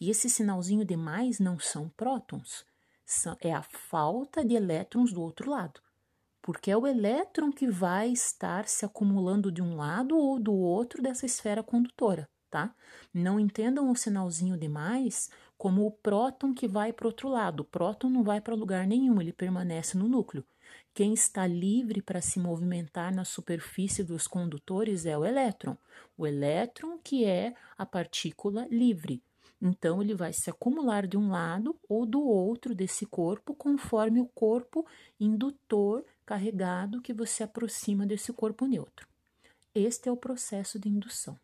e 0.00 0.10
esse 0.10 0.28
sinalzinho 0.28 0.84
de 0.84 0.96
mais 0.96 1.38
não 1.38 1.58
são 1.58 1.88
prótons, 1.90 2.64
é 3.40 3.52
a 3.52 3.62
falta 3.62 4.44
de 4.44 4.54
elétrons 4.54 5.12
do 5.12 5.20
outro 5.20 5.50
lado. 5.50 5.80
Porque 6.42 6.70
é 6.70 6.76
o 6.76 6.86
elétron 6.86 7.50
que 7.50 7.68
vai 7.68 8.08
estar 8.10 8.66
se 8.66 8.84
acumulando 8.84 9.52
de 9.52 9.60
um 9.60 9.76
lado 9.76 10.16
ou 10.16 10.38
do 10.38 10.54
outro 10.54 11.02
dessa 11.02 11.26
esfera 11.26 11.62
condutora, 11.62 12.28
tá? 12.48 12.74
Não 13.12 13.38
entendam 13.38 13.90
o 13.90 13.96
sinalzinho 13.96 14.56
de 14.56 14.68
mais 14.68 15.28
como 15.58 15.84
o 15.84 15.90
próton 15.90 16.54
que 16.54 16.66
vai 16.66 16.92
para 16.92 17.04
o 17.04 17.08
outro 17.08 17.28
lado. 17.28 17.60
O 17.60 17.64
próton 17.64 18.08
não 18.08 18.22
vai 18.22 18.40
para 18.40 18.54
lugar 18.54 18.86
nenhum, 18.86 19.20
ele 19.20 19.32
permanece 19.32 19.98
no 19.98 20.08
núcleo. 20.08 20.44
Quem 20.94 21.12
está 21.12 21.46
livre 21.46 22.00
para 22.00 22.20
se 22.20 22.40
movimentar 22.40 23.14
na 23.14 23.24
superfície 23.24 24.02
dos 24.02 24.26
condutores 24.26 25.04
é 25.04 25.18
o 25.18 25.24
elétron. 25.24 25.76
O 26.16 26.26
elétron 26.26 26.98
que 26.98 27.24
é 27.24 27.54
a 27.76 27.84
partícula 27.84 28.66
livre. 28.70 29.22
Então, 29.60 30.00
ele 30.00 30.14
vai 30.14 30.32
se 30.32 30.48
acumular 30.48 31.06
de 31.06 31.18
um 31.18 31.30
lado 31.30 31.78
ou 31.88 32.06
do 32.06 32.22
outro 32.22 32.74
desse 32.74 33.04
corpo, 33.04 33.54
conforme 33.54 34.20
o 34.20 34.26
corpo 34.26 34.86
indutor 35.18 36.04
carregado 36.24 37.02
que 37.02 37.12
você 37.12 37.42
aproxima 37.42 38.06
desse 38.06 38.32
corpo 38.32 38.66
neutro. 38.66 39.06
Este 39.74 40.08
é 40.08 40.12
o 40.12 40.16
processo 40.16 40.78
de 40.78 40.88
indução. 40.88 41.38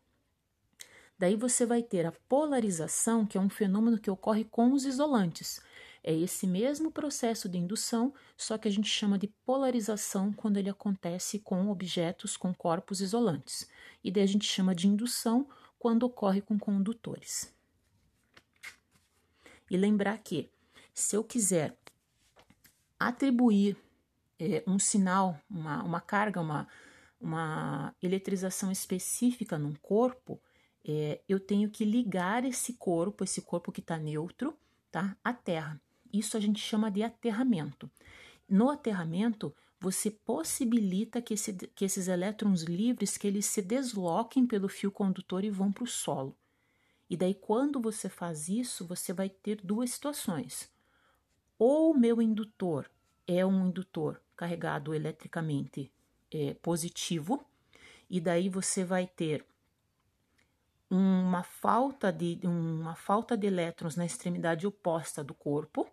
Daí 1.19 1.35
você 1.35 1.65
vai 1.65 1.81
ter 1.81 2.05
a 2.05 2.11
polarização, 2.27 3.25
que 3.25 3.37
é 3.37 3.41
um 3.41 3.49
fenômeno 3.49 3.99
que 3.99 4.09
ocorre 4.09 4.43
com 4.43 4.73
os 4.73 4.85
isolantes. 4.85 5.59
É 6.03 6.13
esse 6.13 6.45
mesmo 6.45 6.91
processo 6.91 7.49
de 7.49 7.57
indução, 7.57 8.13
só 8.37 8.57
que 8.57 8.67
a 8.67 8.71
gente 8.71 8.87
chama 8.87 9.17
de 9.17 9.27
polarização 9.45 10.31
quando 10.31 10.57
ele 10.57 10.69
acontece 10.69 11.39
com 11.39 11.69
objetos 11.69 12.37
com 12.37 12.53
corpos 12.53 13.01
isolantes. 13.01 13.67
E 14.03 14.11
daí 14.11 14.23
a 14.23 14.27
gente 14.27 14.45
chama 14.45 14.75
de 14.75 14.87
indução 14.87 15.47
quando 15.79 16.03
ocorre 16.03 16.41
com 16.41 16.57
condutores. 16.57 17.56
E 19.69 19.77
lembrar 19.77 20.17
que, 20.19 20.49
se 20.93 21.15
eu 21.15 21.23
quiser 21.23 21.77
atribuir 22.99 23.77
é, 24.39 24.63
um 24.67 24.79
sinal, 24.79 25.39
uma, 25.49 25.83
uma 25.83 26.01
carga, 26.01 26.41
uma, 26.41 26.67
uma 27.19 27.95
eletrização 28.01 28.71
específica 28.71 29.57
num 29.57 29.73
corpo, 29.75 30.39
é, 30.87 31.21
eu 31.27 31.39
tenho 31.39 31.69
que 31.69 31.83
ligar 31.83 32.45
esse 32.45 32.73
corpo, 32.73 33.23
esse 33.23 33.41
corpo 33.41 33.71
que 33.71 33.81
está 33.81 33.97
neutro, 33.97 34.57
tá, 34.91 35.17
à 35.23 35.33
Terra. 35.33 35.81
Isso 36.13 36.37
a 36.37 36.39
gente 36.39 36.59
chama 36.59 36.89
de 36.89 37.03
aterramento. 37.03 37.89
No 38.47 38.69
aterramento, 38.69 39.53
você 39.79 40.09
possibilita 40.09 41.21
que, 41.21 41.33
esse, 41.33 41.53
que 41.53 41.85
esses 41.85 42.07
elétrons 42.07 42.63
livres 42.63 43.17
que 43.17 43.27
eles 43.27 43.45
se 43.45 43.61
desloquem 43.61 44.47
pelo 44.47 44.69
fio 44.69 44.91
condutor 44.91 45.43
e 45.43 45.49
vão 45.49 45.71
para 45.71 45.83
o 45.83 45.87
solo. 45.87 46.35
E 47.09 47.15
daí, 47.15 47.33
quando 47.33 47.79
você 47.79 48.09
faz 48.09 48.49
isso, 48.49 48.85
você 48.85 49.13
vai 49.13 49.29
ter 49.29 49.61
duas 49.63 49.91
situações. 49.91 50.69
Ou 51.57 51.91
o 51.91 51.97
meu 51.97 52.21
indutor 52.21 52.89
é 53.25 53.45
um 53.45 53.67
indutor 53.67 54.21
carregado 54.35 54.93
eletricamente 54.93 55.91
é, 56.31 56.53
positivo, 56.55 57.43
e 58.09 58.19
daí 58.19 58.49
você 58.49 58.83
vai 58.83 59.07
ter 59.07 59.45
uma 60.89 61.43
falta 61.43 62.11
de 62.11 62.39
uma 62.43 62.95
falta 62.95 63.35
de 63.35 63.47
elétrons 63.47 63.95
na 63.95 64.05
extremidade 64.05 64.65
oposta 64.65 65.23
do 65.23 65.33
corpo, 65.33 65.87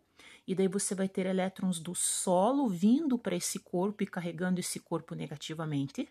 e 0.46 0.54
daí 0.54 0.68
você 0.68 0.94
vai 0.94 1.08
ter 1.08 1.26
elétrons 1.26 1.80
do 1.80 1.94
solo 1.94 2.68
vindo 2.68 3.18
para 3.18 3.34
esse 3.34 3.58
corpo 3.58 4.02
e 4.02 4.06
carregando 4.06 4.60
esse 4.60 4.78
corpo 4.78 5.14
negativamente 5.14 6.08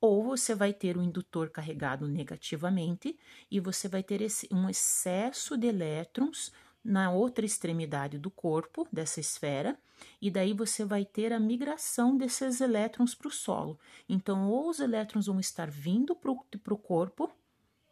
ou 0.00 0.22
você 0.22 0.54
vai 0.54 0.72
ter 0.72 0.96
o 0.96 1.02
indutor 1.02 1.50
carregado 1.50 2.06
negativamente 2.06 3.18
e 3.50 3.58
você 3.58 3.88
vai 3.88 4.02
ter 4.02 4.20
esse, 4.20 4.48
um 4.52 4.68
excesso 4.68 5.56
de 5.56 5.66
elétrons 5.66 6.52
na 6.84 7.10
outra 7.10 7.44
extremidade 7.44 8.18
do 8.18 8.30
corpo, 8.30 8.86
dessa 8.92 9.20
esfera, 9.20 9.78
e 10.22 10.30
daí 10.30 10.52
você 10.52 10.84
vai 10.84 11.04
ter 11.04 11.32
a 11.32 11.40
migração 11.40 12.16
desses 12.16 12.60
elétrons 12.60 13.14
para 13.14 13.28
o 13.28 13.32
solo. 13.32 13.78
Então, 14.08 14.48
ou 14.48 14.68
os 14.70 14.78
elétrons 14.78 15.26
vão 15.26 15.40
estar 15.40 15.70
vindo 15.70 16.14
para 16.14 16.30
o 16.30 16.78
corpo, 16.78 17.30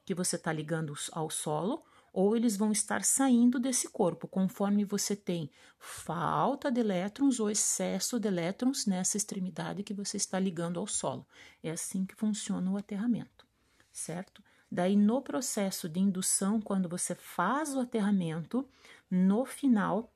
que 0.04 0.14
você 0.14 0.36
está 0.36 0.52
ligando 0.52 0.94
ao 1.12 1.28
solo, 1.28 1.84
ou 2.16 2.34
eles 2.34 2.56
vão 2.56 2.72
estar 2.72 3.04
saindo 3.04 3.60
desse 3.60 3.90
corpo, 3.90 4.26
conforme 4.26 4.86
você 4.86 5.14
tem 5.14 5.50
falta 5.78 6.72
de 6.72 6.80
elétrons 6.80 7.38
ou 7.38 7.50
excesso 7.50 8.18
de 8.18 8.26
elétrons 8.26 8.86
nessa 8.86 9.18
extremidade 9.18 9.82
que 9.82 9.92
você 9.92 10.16
está 10.16 10.38
ligando 10.38 10.80
ao 10.80 10.86
solo. 10.86 11.26
É 11.62 11.70
assim 11.70 12.06
que 12.06 12.14
funciona 12.14 12.70
o 12.70 12.78
aterramento, 12.78 13.46
certo? 13.92 14.42
Daí, 14.72 14.96
no 14.96 15.20
processo 15.20 15.90
de 15.90 16.00
indução, 16.00 16.58
quando 16.58 16.88
você 16.88 17.14
faz 17.14 17.74
o 17.74 17.80
aterramento, 17.80 18.66
no 19.10 19.44
final 19.44 20.10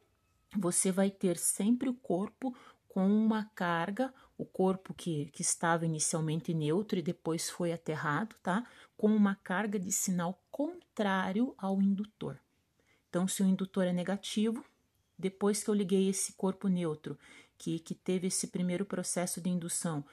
você 0.57 0.91
vai 0.91 1.11
ter 1.11 1.37
sempre 1.37 1.91
o 1.91 1.95
corpo 1.95 2.57
com 2.91 3.07
uma 3.07 3.45
carga, 3.55 4.13
o 4.37 4.45
corpo 4.45 4.93
que, 4.93 5.27
que 5.27 5.43
estava 5.43 5.87
inicialmente 5.87 6.53
neutro 6.53 6.99
e 6.99 7.03
depois 7.03 7.49
foi 7.49 7.73
aterrado, 7.73 8.35
tá? 8.43 8.67
Com 8.97 9.15
uma 9.15 9.37
carga 9.37 9.79
de 9.79 9.93
sinal 9.93 10.43
contrário 10.51 11.55
ao 11.57 11.81
indutor. 11.81 12.39
Então, 13.09 13.29
se 13.29 13.43
o 13.43 13.47
indutor 13.47 13.87
é 13.87 13.93
negativo, 13.93 14.65
depois 15.17 15.63
que 15.63 15.71
eu 15.71 15.75
liguei 15.75 16.09
esse 16.09 16.33
corpo 16.33 16.67
neutro, 16.67 17.17
que, 17.57 17.79
que 17.79 17.95
teve 17.95 18.27
esse 18.27 18.49
primeiro 18.49 18.85
processo 18.85 19.41
de 19.41 19.49
indução, 19.49 20.05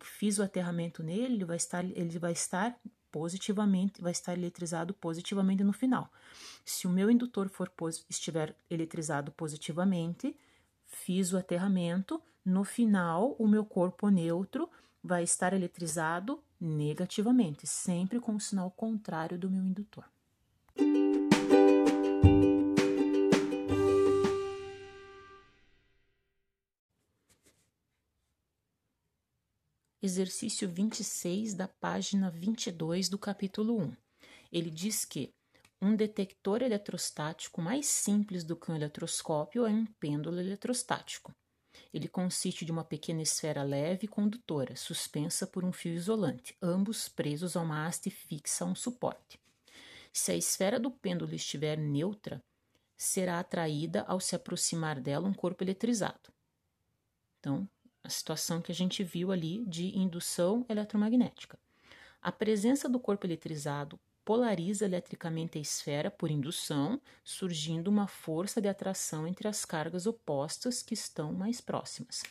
fiz 0.00 0.38
o 0.38 0.42
aterramento 0.44 1.02
nele, 1.02 1.34
ele 1.34 1.44
vai 1.44 1.56
estar, 1.56 1.84
ele 1.84 2.18
vai 2.18 2.32
estar 2.32 2.78
positivamente, 3.10 4.00
vai 4.00 4.12
estar 4.12 4.34
eletrizado 4.34 4.94
positivamente 4.94 5.64
no 5.64 5.72
final. 5.72 6.12
Se 6.64 6.86
o 6.86 6.90
meu 6.90 7.10
indutor 7.10 7.48
for 7.48 7.72
estiver 8.08 8.54
eletrizado 8.70 9.32
positivamente, 9.32 10.36
fiz 10.90 11.32
o 11.32 11.38
aterramento, 11.38 12.20
no 12.44 12.64
final 12.64 13.34
o 13.38 13.46
meu 13.46 13.64
corpo 13.64 14.08
neutro 14.08 14.68
vai 15.02 15.22
estar 15.22 15.52
eletrizado 15.52 16.42
negativamente, 16.60 17.66
sempre 17.66 18.20
com 18.20 18.34
o 18.34 18.40
sinal 18.40 18.70
contrário 18.70 19.38
do 19.38 19.50
meu 19.50 19.64
indutor. 19.64 20.04
Exercício 30.02 30.68
26 30.68 31.54
da 31.54 31.68
página 31.68 32.30
22 32.30 33.08
do 33.08 33.18
capítulo 33.18 33.78
1. 33.78 33.96
Ele 34.50 34.70
diz 34.70 35.04
que 35.04 35.32
um 35.82 35.96
detector 35.96 36.62
eletrostático 36.62 37.60
mais 37.62 37.86
simples 37.86 38.44
do 38.44 38.54
que 38.54 38.70
um 38.70 38.76
eletroscópio 38.76 39.64
é 39.64 39.70
um 39.70 39.86
pêndulo 39.86 40.38
eletrostático. 40.38 41.34
Ele 41.92 42.06
consiste 42.06 42.64
de 42.64 42.70
uma 42.70 42.84
pequena 42.84 43.22
esfera 43.22 43.62
leve 43.62 44.04
e 44.04 44.08
condutora, 44.08 44.76
suspensa 44.76 45.46
por 45.46 45.64
um 45.64 45.72
fio 45.72 45.92
isolante, 45.94 46.56
ambos 46.60 47.08
presos 47.08 47.56
a 47.56 47.60
uma 47.60 47.86
haste 47.86 48.10
fixa 48.10 48.64
a 48.64 48.68
um 48.68 48.74
suporte. 48.74 49.40
Se 50.12 50.32
a 50.32 50.36
esfera 50.36 50.78
do 50.78 50.90
pêndulo 50.90 51.34
estiver 51.34 51.78
neutra, 51.78 52.42
será 52.96 53.40
atraída 53.40 54.02
ao 54.02 54.20
se 54.20 54.36
aproximar 54.36 55.00
dela 55.00 55.28
um 55.28 55.32
corpo 55.32 55.64
eletrizado. 55.64 56.30
Então, 57.38 57.68
a 58.04 58.08
situação 58.10 58.60
que 58.60 58.70
a 58.70 58.74
gente 58.74 59.02
viu 59.02 59.32
ali 59.32 59.64
de 59.64 59.96
indução 59.96 60.66
eletromagnética. 60.68 61.58
A 62.20 62.30
presença 62.30 62.88
do 62.88 63.00
corpo 63.00 63.26
eletrizado 63.26 63.98
polariza 64.24 64.84
eletricamente 64.84 65.58
a 65.58 65.60
esfera 65.60 66.10
por 66.10 66.30
indução, 66.30 67.00
surgindo 67.24 67.88
uma 67.88 68.06
força 68.06 68.60
de 68.60 68.68
atração 68.68 69.26
entre 69.26 69.48
as 69.48 69.64
cargas 69.64 70.06
opostas 70.06 70.82
que 70.82 70.94
estão 70.94 71.32
mais 71.32 71.60
próximas. 71.60 72.22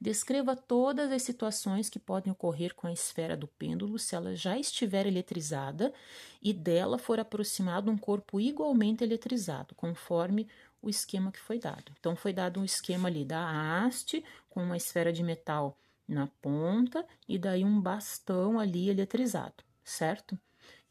Descreva 0.00 0.54
todas 0.54 1.10
as 1.10 1.22
situações 1.22 1.90
que 1.90 1.98
podem 1.98 2.32
ocorrer 2.32 2.72
com 2.74 2.86
a 2.86 2.92
esfera 2.92 3.36
do 3.36 3.48
pêndulo 3.48 3.98
se 3.98 4.14
ela 4.14 4.34
já 4.36 4.56
estiver 4.56 5.06
eletrizada 5.06 5.92
e 6.40 6.52
dela 6.52 6.98
for 6.98 7.18
aproximado 7.18 7.90
um 7.90 7.98
corpo 7.98 8.40
igualmente 8.40 9.02
eletrizado, 9.02 9.74
conforme 9.74 10.48
o 10.80 10.88
esquema 10.88 11.32
que 11.32 11.40
foi 11.40 11.58
dado. 11.58 11.92
Então, 11.98 12.14
foi 12.14 12.32
dado 12.32 12.60
um 12.60 12.64
esquema 12.64 13.08
ali 13.08 13.24
da 13.24 13.84
haste 13.84 14.24
com 14.48 14.62
uma 14.62 14.76
esfera 14.76 15.12
de 15.12 15.24
metal 15.24 15.76
na 16.06 16.28
ponta 16.40 17.04
e 17.28 17.36
daí 17.36 17.64
um 17.64 17.80
bastão 17.80 18.60
ali 18.60 18.88
eletrizado, 18.88 19.64
certo? 19.82 20.38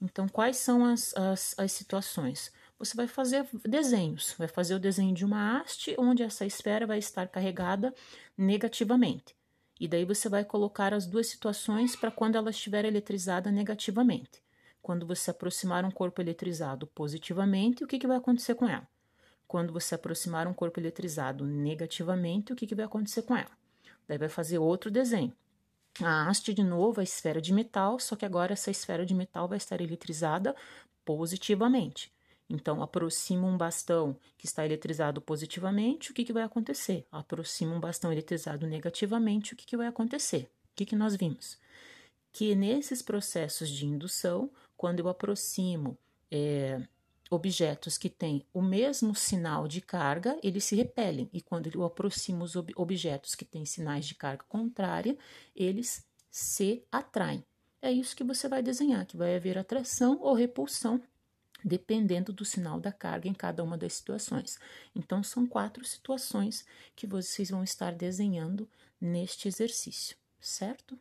Então, 0.02 0.28
quais 0.28 0.58
são 0.58 0.86
as, 0.86 1.16
as, 1.16 1.56
as 1.58 1.72
situações? 1.72 2.52
Você 2.78 2.96
vai 2.96 3.08
fazer 3.08 3.48
desenhos, 3.66 4.36
vai 4.38 4.48
fazer 4.48 4.76
o 4.76 4.80
desenho 4.80 5.14
de 5.14 5.26
uma 5.26 5.60
haste 5.60 5.96
onde 5.98 6.22
essa 6.22 6.46
esfera 6.46 6.86
vai 6.86 7.00
estar 7.00 7.28
carregada 7.28 7.94
negativamente. 8.38 9.36
E 9.80 9.88
daí 9.88 10.06
você 10.06 10.30
vai 10.30 10.46
colocar 10.46 10.94
as 10.94 11.08
duas 11.08 11.28
situações 11.28 11.96
para 11.96 12.12
quando 12.12 12.36
ela 12.36 12.52
estiver 12.52 12.86
eletrizada 12.86 13.52
negativamente. 13.52 14.44
Quando 14.82 15.06
você 15.06 15.32
aproximar 15.32 15.84
um 15.86 15.92
corpo 15.92 16.22
eletrizado 16.22 16.86
positivamente, 16.88 17.84
o 17.84 17.88
que, 17.88 18.00
que 18.00 18.08
vai 18.08 18.18
acontecer 18.18 18.56
com 18.56 18.68
ela? 18.68 18.88
Quando 19.48 19.74
você 19.74 19.96
aproximar 19.96 20.48
um 20.48 20.54
corpo 20.54 20.80
eletrizado 20.80 21.46
negativamente, 21.46 22.54
o 22.54 22.56
que, 22.56 22.68
que 22.68 22.76
vai 22.76 22.86
acontecer 22.86 23.24
com 23.24 23.36
ela? 23.36 23.52
Daí 24.08 24.18
vai 24.18 24.30
fazer 24.30 24.60
outro 24.60 24.92
desenho 24.92 25.34
a 26.02 26.28
haste 26.28 26.54
de 26.54 26.64
novo 26.64 27.00
a 27.00 27.04
esfera 27.04 27.42
de 27.42 27.54
metal, 27.54 28.00
só 28.00 28.16
que 28.16 28.26
agora 28.26 28.54
essa 28.54 28.72
esfera 28.72 29.06
de 29.06 29.14
metal 29.14 29.48
vai 29.48 29.58
estar 29.58 29.82
eletrizada 29.82 30.56
positivamente. 31.06 32.12
Então, 32.50 32.82
aproxima 32.82 33.46
um 33.46 33.58
bastão 33.58 34.18
que 34.38 34.46
está 34.46 34.66
eletrizado 34.66 35.22
positivamente, 35.22 36.12
o 36.12 36.14
que, 36.14 36.24
que 36.24 36.32
vai 36.32 36.44
acontecer? 36.44 37.06
Aproxima 37.12 37.76
um 37.76 37.80
bastão 37.80 38.12
eletrizado 38.12 38.66
negativamente, 38.66 39.54
o 39.54 39.56
que, 39.56 39.66
que 39.66 39.76
vai 39.76 39.88
acontecer? 39.88 40.50
O 40.72 40.76
que, 40.76 40.86
que 40.86 40.96
nós 40.96 41.16
vimos? 41.16 41.58
Que 42.32 42.56
nesses 42.56 43.02
processos 43.02 43.70
de 43.70 43.86
indução, 43.86 44.50
quando 44.78 45.00
eu 45.00 45.10
aproximo 45.10 45.98
é, 46.32 46.82
objetos 47.30 47.98
que 47.98 48.10
têm 48.10 48.46
o 48.54 48.62
mesmo 48.62 49.14
sinal 49.16 49.68
de 49.68 49.82
carga, 49.82 50.38
eles 50.42 50.64
se 50.64 50.76
repelem, 50.76 51.30
e 51.34 51.42
quando 51.42 51.70
eu 51.74 51.84
aproximo 51.84 52.44
os 52.44 52.56
ob 52.56 52.72
objetos 52.76 53.36
que 53.36 53.46
têm 53.46 53.66
sinais 53.66 54.06
de 54.06 54.16
carga 54.16 54.44
contrária, 54.48 55.18
eles 55.56 56.06
se 56.30 56.84
atraem. 56.92 57.44
É 57.82 57.92
isso 57.92 58.16
que 58.16 58.24
você 58.24 58.48
vai 58.48 58.62
desenhar, 58.62 59.06
que 59.06 59.18
vai 59.18 59.36
haver 59.36 59.58
atração 59.58 60.20
ou 60.22 60.34
repulsão, 60.34 61.02
dependendo 61.64 62.32
do 62.32 62.46
sinal 62.46 62.80
da 62.80 62.92
carga 62.92 63.28
em 63.28 63.34
cada 63.34 63.64
uma 63.64 63.78
das 63.78 63.94
situações. 63.94 64.58
Então, 64.96 65.24
são 65.24 65.46
quatro 65.46 65.86
situações 65.86 66.66
que 66.96 67.08
vocês 67.08 67.50
vão 67.50 67.64
estar 67.64 67.94
desenhando 67.94 68.70
neste 69.00 69.48
exercício, 69.48 70.18
certo? 70.40 70.98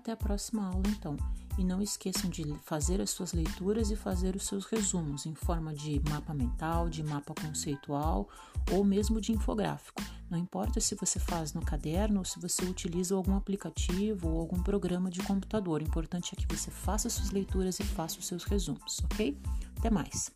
Até 0.00 0.12
a 0.12 0.16
próxima 0.16 0.66
aula, 0.66 0.82
então. 0.88 1.14
E 1.58 1.62
não 1.62 1.82
esqueçam 1.82 2.30
de 2.30 2.42
fazer 2.62 3.02
as 3.02 3.10
suas 3.10 3.34
leituras 3.34 3.90
e 3.90 3.96
fazer 3.96 4.34
os 4.34 4.46
seus 4.46 4.64
resumos 4.64 5.26
em 5.26 5.34
forma 5.34 5.74
de 5.74 6.00
mapa 6.08 6.32
mental, 6.32 6.88
de 6.88 7.02
mapa 7.02 7.34
conceitual 7.34 8.26
ou 8.72 8.82
mesmo 8.82 9.20
de 9.20 9.30
infográfico. 9.30 10.02
Não 10.30 10.38
importa 10.38 10.80
se 10.80 10.94
você 10.94 11.20
faz 11.20 11.52
no 11.52 11.60
caderno 11.60 12.20
ou 12.20 12.24
se 12.24 12.40
você 12.40 12.64
utiliza 12.64 13.14
algum 13.14 13.36
aplicativo 13.36 14.26
ou 14.26 14.40
algum 14.40 14.62
programa 14.62 15.10
de 15.10 15.22
computador. 15.22 15.82
O 15.82 15.84
importante 15.84 16.32
é 16.32 16.40
que 16.40 16.56
você 16.56 16.70
faça 16.70 17.10
suas 17.10 17.30
leituras 17.30 17.78
e 17.78 17.84
faça 17.84 18.18
os 18.18 18.26
seus 18.26 18.44
resumos, 18.44 19.02
ok? 19.04 19.36
Até 19.76 19.90
mais! 19.90 20.32